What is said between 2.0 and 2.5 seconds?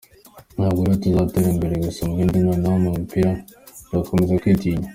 mu bindi